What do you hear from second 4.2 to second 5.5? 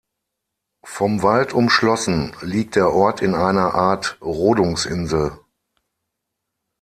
Rodungsinsel.